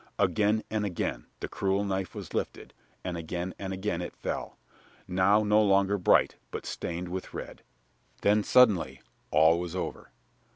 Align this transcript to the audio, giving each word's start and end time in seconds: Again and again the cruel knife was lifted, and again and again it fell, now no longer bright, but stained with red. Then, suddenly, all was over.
Again 0.17 0.63
and 0.71 0.83
again 0.83 1.27
the 1.41 1.47
cruel 1.47 1.83
knife 1.83 2.15
was 2.15 2.33
lifted, 2.33 2.73
and 3.03 3.15
again 3.17 3.53
and 3.59 3.71
again 3.71 4.01
it 4.01 4.15
fell, 4.15 4.57
now 5.07 5.43
no 5.43 5.61
longer 5.61 5.99
bright, 5.99 6.37
but 6.49 6.65
stained 6.65 7.09
with 7.09 7.35
red. 7.35 7.61
Then, 8.21 8.43
suddenly, 8.43 9.01
all 9.29 9.59
was 9.59 9.75
over. 9.75 10.09